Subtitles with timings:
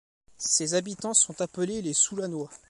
[0.39, 2.49] Ses habitants sont appelés les Soulanois.